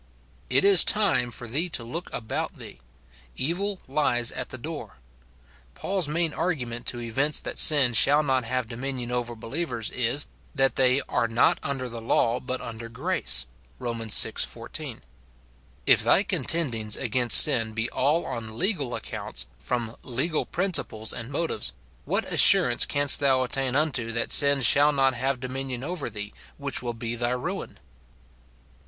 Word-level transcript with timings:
It 0.49 0.65
is 0.65 0.83
time 0.83 1.29
for 1.29 1.47
thee 1.47 1.69
to 1.69 1.83
look 1.83 2.11
about 2.11 2.55
thee; 2.55 2.79
evil 3.37 3.79
lies 3.87 4.31
at 4.31 4.49
the 4.49 4.57
door. 4.57 4.97
Paul's 5.75 6.07
main 6.07 6.33
argument 6.33 6.87
to 6.87 6.97
evince 6.99 7.39
that 7.41 7.59
sin 7.59 7.93
shall 7.93 8.23
not 8.23 8.43
have 8.43 8.67
dominion 8.67 9.11
over 9.11 9.35
believers 9.35 9.91
is, 9.91 10.25
that 10.55 10.75
they" 10.75 11.01
are 11.07 11.27
not 11.27 11.59
under 11.61 11.87
the 11.87 12.01
law, 12.01 12.39
but 12.39 12.61
under 12.61 12.89
grace," 12.89 13.45
Rom. 13.77 13.99
vi. 14.09 14.31
14. 14.31 15.01
If 15.85 16.03
thy 16.03 16.23
con 16.23 16.45
tendings 16.45 16.99
against 16.99 17.39
sin 17.39 17.73
be 17.73 17.87
all 17.91 18.25
on 18.25 18.57
legal 18.57 18.95
accounts, 18.95 19.45
from 19.59 19.95
legal 20.01 20.47
principles 20.47 21.13
and 21.13 21.29
motives, 21.31 21.73
what 22.05 22.25
assurance 22.25 22.87
canst 22.87 23.19
thou 23.19 23.43
attain 23.43 23.75
unto 23.75 24.11
that 24.13 24.31
sin 24.31 24.61
shall 24.61 24.91
not 24.91 25.13
have 25.13 25.39
dominion 25.39 25.83
over 25.83 26.09
thee, 26.09 26.33
which 26.57 26.81
will 26.81 26.95
be 26.95 27.15
thy 27.15 27.29
ruin 27.29 27.77